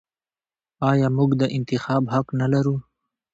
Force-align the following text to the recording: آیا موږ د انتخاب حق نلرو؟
آیا 0.89 1.07
موږ 1.17 1.31
د 1.41 1.43
انتخاب 1.57 2.03
حق 2.13 2.27
نلرو؟ 2.39 2.75